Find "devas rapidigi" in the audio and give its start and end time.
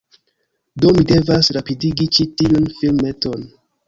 1.11-2.07